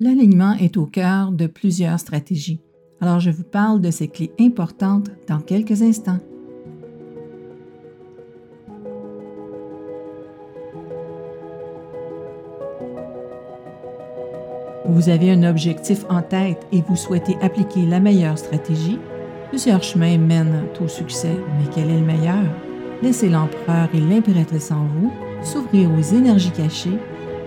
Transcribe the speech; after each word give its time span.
L'alignement 0.00 0.54
est 0.54 0.76
au 0.76 0.86
cœur 0.86 1.30
de 1.30 1.46
plusieurs 1.46 2.00
stratégies. 2.00 2.60
Alors 3.00 3.20
je 3.20 3.30
vous 3.30 3.44
parle 3.44 3.80
de 3.80 3.92
ces 3.92 4.08
clés 4.08 4.32
importantes 4.40 5.08
dans 5.28 5.38
quelques 5.38 5.82
instants. 5.82 6.18
Vous 14.84 15.08
avez 15.08 15.30
un 15.30 15.44
objectif 15.44 16.04
en 16.08 16.22
tête 16.22 16.66
et 16.72 16.82
vous 16.82 16.96
souhaitez 16.96 17.36
appliquer 17.40 17.86
la 17.86 18.00
meilleure 18.00 18.36
stratégie. 18.36 18.98
Plusieurs 19.50 19.84
chemins 19.84 20.18
mènent 20.18 20.64
au 20.84 20.88
succès, 20.88 21.36
mais 21.56 21.70
quel 21.72 21.88
est 21.88 22.00
le 22.00 22.04
meilleur? 22.04 22.44
Laissez 23.00 23.28
l'empereur 23.28 23.88
et 23.94 24.00
l'impératrice 24.00 24.72
en 24.72 24.86
vous 24.86 25.12
s'ouvrir 25.40 25.88
aux 25.92 26.16
énergies 26.16 26.50
cachées 26.50 26.98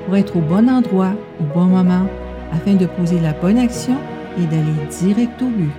pour 0.06 0.16
être 0.16 0.38
au 0.38 0.42
bon 0.42 0.70
endroit 0.70 1.14
au 1.42 1.54
bon 1.54 1.66
moment 1.66 2.08
afin 2.52 2.76
de 2.76 2.86
poser 2.86 3.20
la 3.20 3.34
bonne 3.34 3.58
action 3.58 3.98
et 4.38 4.46
d'aller 4.46 4.88
direct 5.00 5.42
au 5.42 5.50
but. 5.50 5.72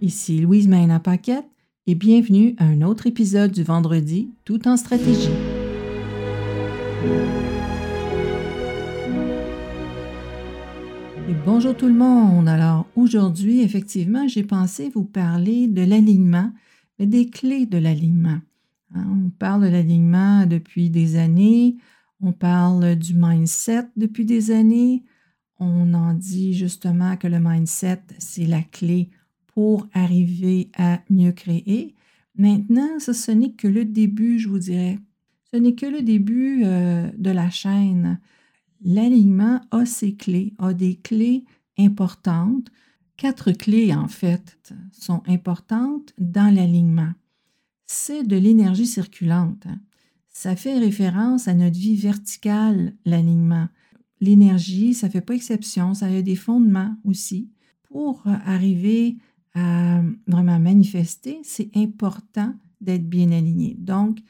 Ici 0.00 0.40
Louise 0.40 0.68
Maina 0.68 1.00
Paquette 1.00 1.46
et 1.86 1.94
bienvenue 1.94 2.54
à 2.58 2.64
un 2.64 2.82
autre 2.82 3.06
épisode 3.06 3.52
du 3.52 3.62
vendredi 3.62 4.30
tout 4.44 4.68
en 4.68 4.76
stratégie. 4.76 5.30
Bonjour 11.44 11.76
tout 11.76 11.88
le 11.88 11.94
monde. 11.94 12.48
Alors 12.48 12.86
aujourd'hui, 12.94 13.62
effectivement, 13.62 14.28
j'ai 14.28 14.44
pensé 14.44 14.90
vous 14.94 15.04
parler 15.04 15.66
de 15.66 15.82
l'alignement, 15.82 16.52
des 17.00 17.30
clés 17.30 17.66
de 17.66 17.78
l'alignement. 17.78 18.38
Hein, 18.94 19.06
on 19.10 19.30
parle 19.30 19.64
de 19.64 19.68
l'alignement 19.68 20.46
depuis 20.46 20.88
des 20.88 21.16
années, 21.16 21.78
on 22.20 22.30
parle 22.30 22.94
du 22.94 23.14
mindset 23.14 23.88
depuis 23.96 24.24
des 24.24 24.52
années, 24.52 25.02
on 25.62 25.94
en 25.94 26.14
dit 26.14 26.54
justement 26.54 27.16
que 27.16 27.28
le 27.28 27.38
mindset, 27.40 28.02
c'est 28.18 28.46
la 28.46 28.62
clé 28.62 29.10
pour 29.54 29.86
arriver 29.92 30.70
à 30.76 31.00
mieux 31.10 31.32
créer. 31.32 31.94
Maintenant, 32.36 32.98
ce, 32.98 33.30
n'est 33.30 33.52
que 33.52 33.68
le 33.68 33.84
début, 33.84 34.38
je 34.38 34.48
vous 34.48 34.58
dirais. 34.58 34.98
Ce 35.52 35.56
n'est 35.56 35.74
que 35.74 35.86
le 35.86 36.02
début 36.02 36.62
euh, 36.64 37.10
de 37.16 37.30
la 37.30 37.50
chaîne. 37.50 38.18
L'alignement 38.84 39.60
a 39.70 39.84
ses 39.84 40.14
clés, 40.14 40.54
a 40.58 40.72
des 40.72 40.96
clés 40.96 41.44
importantes. 41.78 42.68
Quatre 43.16 43.52
clés, 43.52 43.94
en 43.94 44.08
fait, 44.08 44.58
sont 44.92 45.22
importantes 45.28 46.12
dans 46.18 46.52
l'alignement. 46.52 47.12
C'est 47.86 48.24
de 48.24 48.36
l'énergie 48.36 48.86
circulante. 48.86 49.66
Ça 50.30 50.56
fait 50.56 50.78
référence 50.78 51.46
à 51.46 51.54
notre 51.54 51.78
vie 51.78 51.96
verticale, 51.96 52.94
l'alignement 53.04 53.68
l'énergie, 54.22 54.94
ça 54.94 55.08
ne 55.08 55.12
fait 55.12 55.20
pas 55.20 55.34
exception, 55.34 55.94
ça 55.94 56.06
a 56.06 56.22
des 56.22 56.36
fondements 56.36 56.96
aussi. 57.04 57.50
Pour 57.82 58.22
arriver 58.24 59.16
à 59.54 60.00
vraiment 60.26 60.58
manifester, 60.60 61.40
c'est 61.42 61.76
important 61.76 62.54
d'être 62.80 63.08
bien 63.08 63.32
aligné. 63.32 63.74
Donc, 63.78 64.20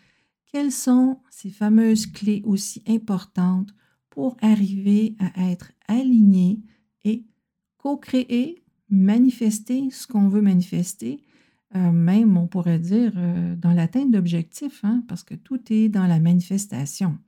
quelles 0.50 0.72
sont 0.72 1.18
ces 1.30 1.50
fameuses 1.50 2.06
clés 2.06 2.42
aussi 2.44 2.82
importantes 2.88 3.74
pour 4.08 4.36
arriver 4.40 5.14
à 5.18 5.50
être 5.50 5.72
aligné 5.88 6.60
et 7.04 7.24
co-créer, 7.76 8.62
manifester 8.88 9.90
ce 9.90 10.06
qu'on 10.06 10.28
veut 10.28 10.42
manifester, 10.42 11.20
euh, 11.74 11.92
même 11.92 12.36
on 12.36 12.46
pourrait 12.46 12.78
dire 12.78 13.12
euh, 13.16 13.56
dans 13.56 13.72
l'atteinte 13.72 14.10
d'objectifs, 14.10 14.80
hein, 14.84 15.04
parce 15.06 15.22
que 15.22 15.34
tout 15.34 15.60
est 15.70 15.88
dans 15.88 16.06
la 16.06 16.18
manifestation. 16.18 17.18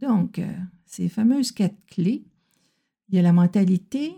Donc, 0.00 0.38
euh, 0.38 0.52
ces 0.84 1.08
fameuses 1.08 1.52
quatre 1.52 1.78
clés, 1.86 2.24
il 3.08 3.14
y 3.14 3.18
a 3.18 3.22
la 3.22 3.32
mentalité, 3.32 4.14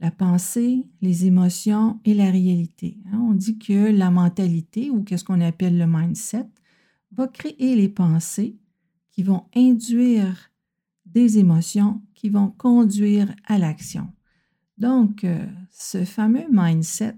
la 0.00 0.10
pensée, 0.10 0.86
les 1.00 1.26
émotions 1.26 2.00
et 2.04 2.14
la 2.14 2.30
réalité. 2.30 2.98
Hein. 3.06 3.18
On 3.18 3.34
dit 3.34 3.58
que 3.58 3.90
la 3.90 4.10
mentalité, 4.10 4.90
ou 4.90 5.02
qu'est-ce 5.02 5.24
qu'on 5.24 5.40
appelle 5.40 5.76
le 5.76 5.86
mindset, 5.86 6.46
va 7.12 7.26
créer 7.26 7.74
les 7.74 7.88
pensées 7.88 8.56
qui 9.10 9.22
vont 9.22 9.44
induire 9.56 10.50
des 11.06 11.38
émotions 11.38 12.02
qui 12.14 12.28
vont 12.28 12.50
conduire 12.50 13.34
à 13.46 13.58
l'action. 13.58 14.08
Donc, 14.76 15.24
euh, 15.24 15.46
ce 15.70 16.04
fameux 16.04 16.46
mindset 16.50 17.16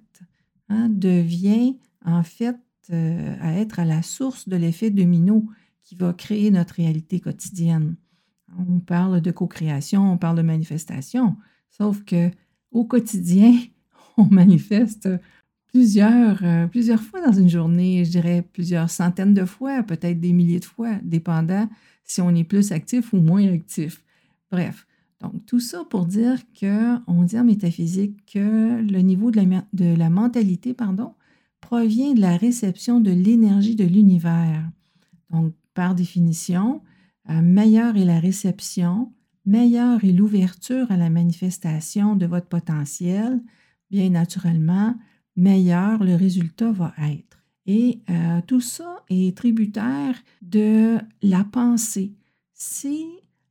hein, 0.69 0.89
devient 0.89 1.77
en 2.05 2.23
fait 2.23 2.57
euh, 2.91 3.37
à 3.41 3.55
être 3.55 3.79
à 3.79 3.85
la 3.85 4.03
source 4.03 4.49
de 4.49 4.57
l'effet 4.57 4.91
domino 4.91 5.45
qui 5.83 5.95
va 5.95 6.13
créer 6.13 6.51
notre 6.51 6.75
réalité 6.75 7.21
quotidienne. 7.21 7.97
On 8.59 8.81
parle 8.81 9.21
de 9.21 9.31
co-création, 9.31 10.13
on 10.13 10.19
parle 10.19 10.37
de 10.37 10.43
manifestation, 10.43 11.37
sauf 11.71 12.05
que 12.05 12.31
au 12.73 12.85
quotidien, 12.85 13.59
on 14.17 14.27
manifeste 14.27 15.09
plusieurs, 15.67 16.43
euh, 16.45 16.67
plusieurs 16.67 17.01
fois 17.01 17.25
dans 17.25 17.33
une 17.33 17.49
journée, 17.49 18.05
je 18.05 18.11
dirais 18.11 18.43
plusieurs 18.53 18.91
centaines 18.91 19.35
de 19.35 19.45
fois, 19.45 19.83
peut-être 19.83 20.21
des 20.21 20.33
milliers 20.33 20.61
de 20.61 20.65
fois, 20.65 20.97
dépendant 21.03 21.69
si 22.05 22.21
on 22.21 22.35
est 22.35 22.45
plus 22.45 22.73
actif 22.73 23.13
ou 23.13 23.19
moins 23.19 23.47
actif. 23.53 24.03
Bref, 24.51 24.87
donc 25.21 25.47
tout 25.47 25.61
ça 25.61 25.85
pour 25.89 26.07
dire 26.07 26.39
qu'on 26.59 27.23
dit 27.23 27.39
en 27.39 27.45
métaphysique 27.45 28.25
que 28.33 28.81
le 28.83 28.99
niveau 29.01 29.31
de 29.31 29.41
la, 29.41 29.65
de 29.73 29.95
la 29.95 30.11
mentalité 30.11 30.75
pardon, 30.75 31.15
provient 31.61 32.15
de 32.15 32.21
la 32.21 32.37
réception 32.37 33.01
de 33.01 33.11
l'énergie 33.11 33.77
de 33.77 33.85
l'univers. 33.85 34.69
Donc, 35.31 35.53
par 35.75 35.95
définition, 35.95 36.83
meilleure 37.43 37.97
est 37.97 38.05
la 38.05 38.21
réception, 38.21 39.13
meilleure 39.47 40.05
est 40.05 40.13
l'ouverture 40.13 40.91
à 40.91 40.97
la 40.97 41.11
manifestation 41.11 42.17
de 42.17 42.27
votre 42.27 42.49
potentiel, 42.49 43.41
bien 43.91 44.11
naturellement, 44.11 44.95
meilleur 45.37 46.05
le 46.05 46.15
résultat 46.15 46.73
va 46.73 46.95
être. 47.03 47.39
Et 47.67 48.01
euh, 48.11 48.41
tout 48.47 48.61
ça 48.61 49.05
est 49.11 49.37
tributaire 49.37 50.15
de 50.43 50.99
la 51.23 51.45
pensée. 51.45 52.15
Si 52.55 53.07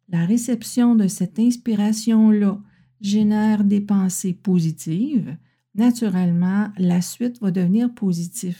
la 0.09 0.25
réception 0.25 0.95
de 0.95 1.07
cette 1.07 1.39
inspiration-là 1.39 2.59
génère 3.01 3.63
des 3.63 3.81
pensées 3.81 4.33
positives, 4.33 5.37
naturellement, 5.75 6.69
la 6.77 7.01
suite 7.01 7.39
va 7.39 7.51
devenir 7.51 7.93
positive. 7.93 8.59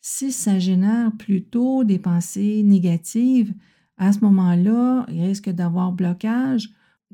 Si 0.00 0.32
ça 0.32 0.58
génère 0.58 1.12
plutôt 1.16 1.84
des 1.84 1.98
pensées 1.98 2.62
négatives, 2.62 3.54
à 4.00 4.14
ce 4.14 4.20
moment-là, 4.20 5.04
il 5.12 5.22
risque 5.22 5.50
d'avoir 5.50 5.92
blocage. 5.92 6.70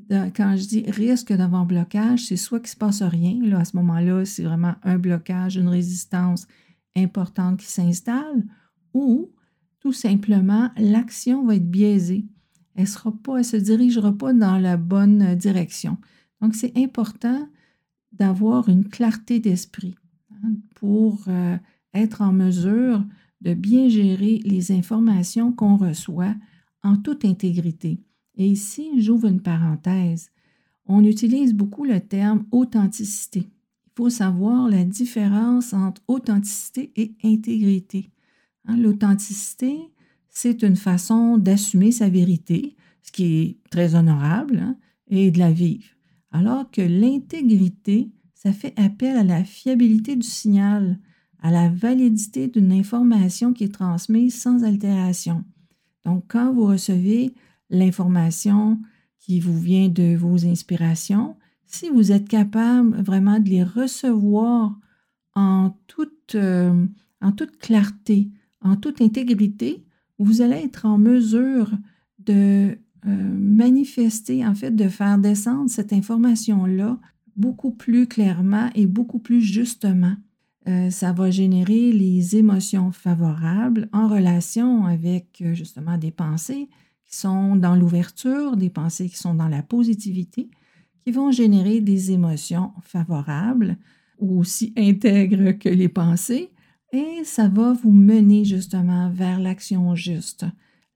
Quand 0.09 0.55
je 0.55 0.67
dis 0.67 0.83
risque 0.87 1.33
d'avoir 1.33 1.65
blocage, 1.65 2.25
c'est 2.25 2.37
soit 2.37 2.59
qu'il 2.59 2.67
ne 2.67 2.71
se 2.71 2.77
passe 2.77 3.01
rien, 3.01 3.39
là, 3.43 3.59
à 3.59 3.65
ce 3.65 3.75
moment-là, 3.75 4.23
c'est 4.23 4.43
vraiment 4.43 4.75
un 4.83 4.97
blocage, 4.97 5.57
une 5.57 5.67
résistance 5.67 6.47
importante 6.95 7.59
qui 7.59 7.65
s'installe, 7.65 8.45
ou 8.93 9.29
tout 9.81 9.91
simplement, 9.91 10.69
l'action 10.77 11.45
va 11.45 11.55
être 11.55 11.69
biaisée. 11.69 12.25
Elle 12.75 12.83
ne 12.85 13.43
se 13.43 13.57
dirigera 13.57 14.13
pas 14.13 14.31
dans 14.31 14.57
la 14.57 14.77
bonne 14.77 15.35
direction. 15.35 15.97
Donc, 16.41 16.55
c'est 16.55 16.77
important 16.77 17.49
d'avoir 18.13 18.69
une 18.69 18.87
clarté 18.87 19.41
d'esprit 19.41 19.95
hein, 20.31 20.53
pour 20.75 21.25
euh, 21.27 21.57
être 21.93 22.21
en 22.21 22.31
mesure 22.31 23.03
de 23.41 23.53
bien 23.53 23.89
gérer 23.89 24.39
les 24.45 24.71
informations 24.71 25.51
qu'on 25.51 25.75
reçoit 25.75 26.35
en 26.83 26.97
toute 26.97 27.25
intégrité. 27.25 27.99
Et 28.35 28.47
ici, 28.47 29.01
j'ouvre 29.01 29.27
une 29.27 29.41
parenthèse. 29.41 30.29
On 30.85 31.03
utilise 31.03 31.53
beaucoup 31.53 31.83
le 31.83 31.99
terme 31.99 32.45
authenticité. 32.51 33.39
Il 33.39 33.91
faut 33.95 34.09
savoir 34.09 34.69
la 34.69 34.83
différence 34.83 35.73
entre 35.73 36.01
authenticité 36.07 36.91
et 36.95 37.15
intégrité. 37.23 38.11
Hein, 38.65 38.77
l'authenticité, 38.77 39.77
c'est 40.29 40.61
une 40.61 40.75
façon 40.75 41.37
d'assumer 41.37 41.91
sa 41.91 42.09
vérité, 42.09 42.75
ce 43.01 43.11
qui 43.11 43.25
est 43.25 43.57
très 43.71 43.95
honorable, 43.95 44.59
hein, 44.59 44.77
et 45.07 45.31
de 45.31 45.39
la 45.39 45.51
vivre. 45.51 45.85
Alors 46.31 46.69
que 46.69 46.81
l'intégrité, 46.81 48.11
ça 48.35 48.53
fait 48.53 48.77
appel 48.79 49.17
à 49.17 49.23
la 49.23 49.43
fiabilité 49.43 50.15
du 50.15 50.27
signal, 50.27 50.99
à 51.41 51.51
la 51.51 51.69
validité 51.69 52.47
d'une 52.47 52.71
information 52.71 53.53
qui 53.53 53.63
est 53.63 53.73
transmise 53.73 54.39
sans 54.39 54.63
altération. 54.63 55.43
Donc, 56.07 56.23
quand 56.29 56.53
vous 56.53 56.65
recevez 56.65 57.33
l'information 57.69 58.79
qui 59.19 59.41
vous 59.41 59.59
vient 59.59 59.89
de 59.89 60.15
vos 60.15 60.45
inspirations, 60.45 61.35
si 61.65 61.89
vous 61.89 62.13
êtes 62.13 62.29
capable 62.29 62.95
vraiment 63.01 63.41
de 63.41 63.49
les 63.49 63.63
recevoir 63.63 64.79
en 65.35 65.77
toute, 65.87 66.35
euh, 66.35 66.85
clarté, 67.59 68.29
en 68.61 68.77
toute 68.77 69.01
intégrité, 69.01 69.83
vous 70.17 70.41
allez 70.41 70.55
être 70.55 70.85
en 70.85 70.97
mesure 70.97 71.71
de 72.19 72.77
euh, 73.05 73.35
manifester, 73.37 74.47
en 74.47 74.55
fait, 74.55 74.71
de 74.71 74.87
faire 74.87 75.17
descendre 75.17 75.69
cette 75.69 75.91
information-là 75.91 76.97
beaucoup 77.35 77.71
plus 77.71 78.07
clairement 78.07 78.69
et 78.75 78.87
beaucoup 78.87 79.19
plus 79.19 79.41
justement. 79.41 80.15
Euh, 80.67 80.89
ça 80.89 81.13
va 81.13 81.31
générer 81.31 81.93
les 81.93 82.35
émotions 82.35 82.91
favorables 82.91 83.87
en 83.93 84.09
relation 84.09 84.85
avec 84.85 85.41
euh, 85.41 85.53
justement 85.53 85.97
des 85.97 86.11
pensées 86.11 86.67
qui 87.05 87.15
sont 87.15 87.55
dans 87.55 87.75
l'ouverture, 87.75 88.57
des 88.57 88.69
pensées 88.69 89.07
qui 89.07 89.15
sont 89.15 89.33
dans 89.33 89.47
la 89.47 89.63
positivité, 89.63 90.49
qui 91.05 91.11
vont 91.11 91.31
générer 91.31 91.79
des 91.79 92.11
émotions 92.11 92.73
favorables 92.81 93.77
ou 94.19 94.39
aussi 94.39 94.73
intègres 94.77 95.57
que 95.57 95.69
les 95.69 95.87
pensées 95.87 96.51
et 96.91 97.23
ça 97.23 97.47
va 97.47 97.71
vous 97.73 97.91
mener 97.91 98.43
justement 98.43 99.09
vers 99.09 99.39
l'action 99.39 99.95
juste. 99.95 100.45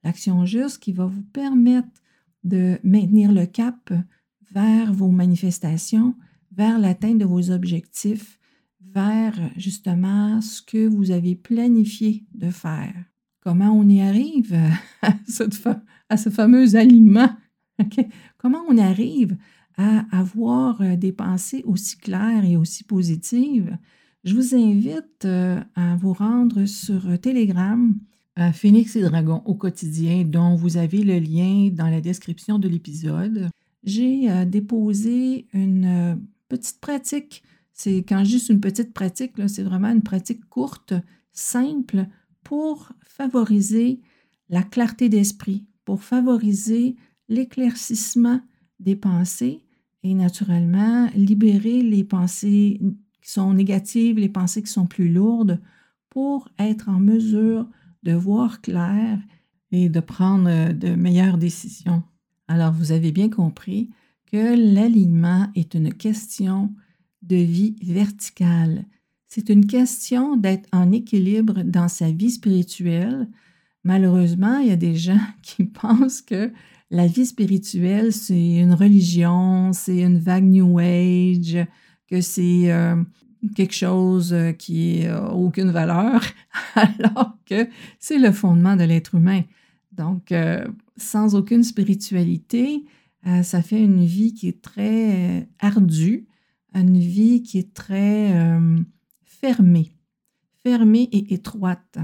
L'action 0.04 0.44
juste 0.44 0.82
qui 0.82 0.92
va 0.92 1.06
vous 1.06 1.22
permettre 1.22 1.88
de 2.44 2.78
maintenir 2.82 3.32
le 3.32 3.46
cap 3.46 3.92
vers 4.52 4.92
vos 4.92 5.10
manifestations, 5.10 6.14
vers 6.50 6.78
l'atteinte 6.78 7.18
de 7.18 7.24
vos 7.24 7.50
objectifs, 7.50 8.38
vers 8.92 9.38
justement 9.56 10.40
ce 10.40 10.62
que 10.62 10.86
vous 10.86 11.10
avez 11.10 11.34
planifié 11.34 12.24
de 12.34 12.50
faire? 12.50 12.94
Comment 13.40 13.72
on 13.72 13.88
y 13.88 14.00
arrive 14.00 14.56
à, 15.02 16.16
ce 16.16 16.30
fameux 16.30 16.76
aliment? 16.76 17.30
Comment 18.38 18.62
on 18.68 18.78
arrive 18.78 19.36
à 19.76 20.04
avoir 20.16 20.80
euh, 20.80 20.96
des 20.96 21.12
pensées 21.12 21.62
aussi 21.66 21.96
claires 21.96 22.44
et 22.44 22.56
aussi 22.56 22.84
positives? 22.84 23.76
Je 24.22 24.36
vous 24.36 24.54
invite 24.54 25.24
euh, 25.24 25.60
à 25.74 25.96
vous 25.96 26.12
rendre 26.12 26.66
sur 26.66 27.18
Telegram 27.20 27.94
à 28.36 28.52
Phoenix 28.52 28.94
et 28.94 29.02
Dragon 29.02 29.42
au 29.44 29.54
quotidien, 29.54 30.24
dont 30.24 30.54
vous 30.54 30.76
avez 30.76 31.02
le 31.02 31.18
lien 31.18 31.68
dans 31.72 31.88
la 31.88 32.00
description 32.00 32.58
de 32.58 32.68
l'épisode. 32.68 33.50
J'ai 33.82 34.30
euh, 34.30 34.44
déposé 34.44 35.46
une 35.52 36.16
petite 36.48 36.80
pratique. 36.80 37.42
C'est 37.72 37.98
quand 37.98 38.24
juste 38.24 38.48
une 38.48 38.60
petite 38.60 38.92
pratique, 38.92 39.32
c'est 39.48 39.62
vraiment 39.62 39.90
une 39.90 40.02
pratique 40.02 40.48
courte, 40.48 40.94
simple, 41.32 42.06
pour 42.42 42.92
favoriser 43.06 44.00
la 44.48 44.62
clarté 44.62 45.08
d'esprit, 45.08 45.66
pour 45.84 46.02
favoriser 46.02 46.96
l'éclaircissement 47.28 48.40
des 48.80 48.96
pensées 48.96 49.64
et 50.02 50.14
naturellement 50.14 51.08
libérer 51.14 51.82
les 51.82 52.04
pensées 52.04 52.80
qui 53.22 53.30
sont 53.30 53.54
négatives, 53.54 54.18
les 54.18 54.28
pensées 54.28 54.62
qui 54.62 54.70
sont 54.70 54.86
plus 54.86 55.10
lourdes, 55.10 55.60
pour 56.10 56.48
être 56.58 56.88
en 56.88 57.00
mesure 57.00 57.66
de 58.02 58.12
voir 58.12 58.60
clair 58.60 59.18
et 59.70 59.88
de 59.88 60.00
prendre 60.00 60.72
de 60.72 60.94
meilleures 60.94 61.38
décisions. 61.38 62.02
Alors, 62.48 62.72
vous 62.72 62.92
avez 62.92 63.12
bien 63.12 63.30
compris 63.30 63.88
que 64.30 64.74
l'alignement 64.74 65.48
est 65.54 65.74
une 65.74 65.94
question 65.94 66.74
de 67.22 67.36
vie 67.36 67.76
verticale. 67.82 68.84
C'est 69.28 69.48
une 69.48 69.66
question 69.66 70.36
d'être 70.36 70.68
en 70.72 70.92
équilibre 70.92 71.62
dans 71.62 71.88
sa 71.88 72.10
vie 72.10 72.30
spirituelle. 72.30 73.28
Malheureusement, 73.84 74.58
il 74.58 74.68
y 74.68 74.72
a 74.72 74.76
des 74.76 74.94
gens 74.94 75.20
qui 75.42 75.64
pensent 75.64 76.20
que 76.20 76.52
la 76.90 77.06
vie 77.06 77.24
spirituelle, 77.24 78.12
c'est 78.12 78.58
une 78.58 78.74
religion, 78.74 79.72
c'est 79.72 80.02
une 80.02 80.18
vague 80.18 80.44
New 80.44 80.78
Age, 80.78 81.66
que 82.06 82.20
c'est 82.20 82.70
euh, 82.70 83.02
quelque 83.56 83.74
chose 83.74 84.34
euh, 84.34 84.52
qui 84.52 85.06
n'a 85.06 85.32
aucune 85.32 85.70
valeur, 85.70 86.22
alors 86.74 87.38
que 87.46 87.66
c'est 87.98 88.18
le 88.18 88.30
fondement 88.30 88.76
de 88.76 88.84
l'être 88.84 89.14
humain. 89.14 89.40
Donc, 89.92 90.30
euh, 90.32 90.66
sans 90.98 91.34
aucune 91.34 91.64
spiritualité, 91.64 92.84
ça 93.42 93.62
fait 93.62 93.80
une 93.80 94.04
vie 94.04 94.34
qui 94.34 94.48
est 94.48 94.60
très 94.60 95.46
ardue, 95.60 96.26
une 96.74 96.98
vie 96.98 97.42
qui 97.42 97.58
est 97.58 97.74
très 97.74 98.58
fermée, 99.24 99.92
fermée 100.62 101.08
et 101.12 101.34
étroite. 101.34 101.98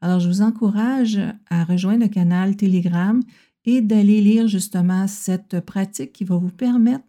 Alors, 0.00 0.18
je 0.18 0.28
vous 0.28 0.42
encourage 0.42 1.20
à 1.48 1.64
rejoindre 1.64 2.02
le 2.02 2.08
canal 2.08 2.56
Telegram 2.56 3.20
et 3.64 3.80
d'aller 3.80 4.20
lire 4.20 4.48
justement 4.48 5.06
cette 5.06 5.60
pratique 5.60 6.12
qui 6.12 6.24
va 6.24 6.36
vous 6.36 6.50
permettre 6.50 7.06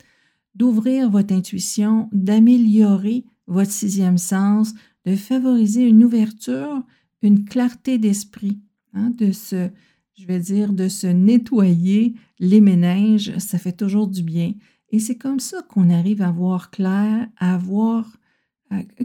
d'ouvrir 0.56 1.10
votre 1.10 1.34
intuition, 1.34 2.10
d'améliorer 2.12 3.26
votre 3.48 3.72
sixième 3.72 4.18
sens, 4.18 4.74
de 5.06 5.16
favoriser 5.16 5.88
une 5.88 6.04
ouverture, 6.04 6.84
une 7.22 7.46
clarté 7.46 7.98
d'esprit, 7.98 8.60
hein, 8.94 9.12
de 9.18 9.32
se, 9.32 9.70
je 10.16 10.26
vais 10.28 10.40
dire, 10.40 10.74
de 10.74 10.88
se 10.88 11.08
nettoyer 11.08 12.14
les 12.40 12.62
méninges, 12.62 13.38
ça 13.40 13.58
fait 13.58 13.72
toujours 13.74 14.08
du 14.08 14.22
bien. 14.22 14.54
Et 14.94 15.00
c'est 15.00 15.18
comme 15.18 15.40
ça 15.40 15.64
qu'on 15.64 15.90
arrive 15.90 16.22
à 16.22 16.30
voir 16.30 16.70
clair, 16.70 17.28
à 17.38 17.58
voir 17.58 18.16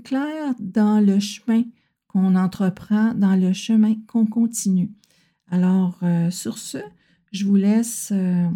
clair 0.04 0.54
dans 0.60 1.00
le 1.00 1.18
chemin 1.18 1.64
qu'on 2.08 2.36
entreprend, 2.36 3.14
dans 3.14 3.34
le 3.34 3.54
chemin 3.54 3.94
qu'on 4.06 4.26
continue. 4.26 4.90
Alors, 5.50 5.98
euh, 6.02 6.30
sur 6.30 6.58
ce, 6.58 6.76
je 7.32 7.46
vous 7.46 7.56
laisse 7.56 8.10
euh, 8.12 8.48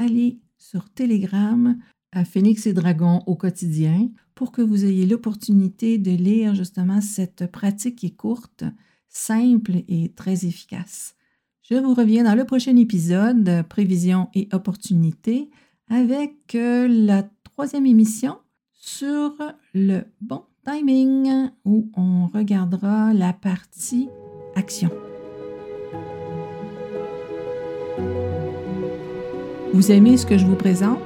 aller 0.00 0.40
sur 0.58 0.92
Telegram 0.92 1.78
à 2.10 2.24
Phoenix 2.24 2.66
et 2.66 2.72
Dragon 2.72 3.22
au 3.26 3.36
quotidien 3.36 4.10
pour 4.34 4.50
que 4.50 4.60
vous 4.60 4.84
ayez 4.84 5.06
l'opportunité 5.06 5.98
de 5.98 6.10
lire 6.10 6.56
justement 6.56 7.00
cette 7.00 7.46
pratique 7.46 7.94
qui 7.94 8.06
est 8.06 8.16
courte, 8.16 8.64
simple 9.08 9.84
et 9.86 10.12
très 10.16 10.46
efficace. 10.46 11.14
Je 11.62 11.76
vous 11.76 11.94
reviens 11.94 12.24
dans 12.24 12.34
le 12.34 12.44
prochain 12.44 12.74
épisode, 12.74 13.62
Prévision 13.68 14.30
et 14.34 14.48
opportunité, 14.50 15.48
avec 15.90 16.54
la 16.54 17.24
troisième 17.44 17.86
émission 17.86 18.36
sur 18.72 19.32
le 19.74 20.00
bon 20.20 20.42
timing 20.64 21.50
où 21.64 21.90
on 21.96 22.26
regardera 22.26 23.12
la 23.12 23.32
partie 23.32 24.08
action. 24.54 24.90
Vous 29.74 29.90
aimez 29.90 30.16
ce 30.16 30.26
que 30.26 30.38
je 30.38 30.46
vous 30.46 30.56
présente? 30.56 30.98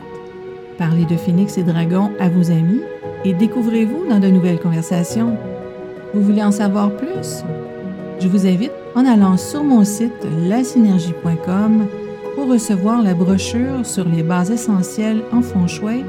Parlez 0.78 1.04
de 1.04 1.16
Phoenix 1.16 1.56
et 1.56 1.62
Dragon 1.62 2.10
à 2.18 2.28
vos 2.28 2.50
amis 2.50 2.80
et 3.24 3.32
découvrez-vous 3.32 4.08
dans 4.08 4.18
de 4.18 4.28
nouvelles 4.28 4.60
conversations. 4.60 5.36
Vous 6.12 6.22
voulez 6.22 6.42
en 6.42 6.52
savoir 6.52 6.94
plus? 6.96 7.42
Je 8.18 8.28
vous 8.28 8.46
invite 8.46 8.72
en 8.94 9.04
allant 9.04 9.36
sur 9.36 9.62
mon 9.62 9.84
site 9.84 10.26
lasynergie.com 10.48 11.86
pour 12.36 12.48
recevoir 12.48 13.02
la 13.02 13.14
brochure 13.14 13.84
sur 13.84 14.06
les 14.06 14.22
bases 14.22 14.50
essentielles 14.50 15.22
en 15.32 15.40
feng 15.40 15.66
shui 15.66 16.04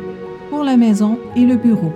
pour 0.50 0.64
la 0.64 0.76
maison 0.76 1.18
et 1.38 1.46
le 1.46 1.56
bureau. 1.56 1.94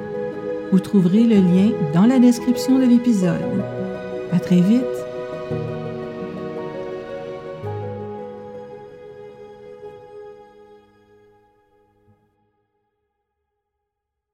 Vous 0.72 0.80
trouverez 0.80 1.26
le 1.26 1.36
lien 1.36 1.72
dans 1.94 2.06
la 2.06 2.18
description 2.18 2.80
de 2.80 2.86
l'épisode. 2.86 3.42
À 4.32 4.40
très 4.40 4.62
vite! 4.62 5.01